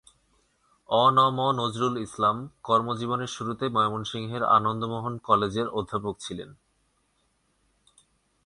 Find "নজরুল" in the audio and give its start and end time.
1.51-1.95